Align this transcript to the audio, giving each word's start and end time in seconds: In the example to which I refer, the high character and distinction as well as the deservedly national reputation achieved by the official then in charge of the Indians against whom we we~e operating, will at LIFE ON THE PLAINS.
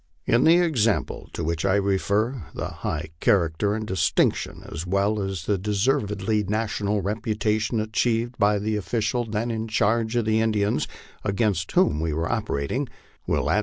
In 0.25 0.45
the 0.45 0.57
example 0.57 1.29
to 1.33 1.43
which 1.43 1.63
I 1.63 1.75
refer, 1.75 2.47
the 2.55 2.69
high 2.69 3.09
character 3.19 3.75
and 3.75 3.85
distinction 3.85 4.63
as 4.65 4.87
well 4.87 5.21
as 5.21 5.45
the 5.45 5.59
deservedly 5.59 6.43
national 6.43 7.03
reputation 7.03 7.79
achieved 7.79 8.35
by 8.39 8.57
the 8.57 8.77
official 8.77 9.25
then 9.25 9.51
in 9.51 9.67
charge 9.67 10.15
of 10.15 10.25
the 10.25 10.41
Indians 10.41 10.87
against 11.23 11.71
whom 11.73 11.99
we 11.99 12.13
we~e 12.13 12.25
operating, 12.25 12.89
will 13.27 13.37
at 13.37 13.37
LIFE 13.37 13.37
ON 13.41 13.45
THE 13.45 13.45
PLAINS. 13.49 13.57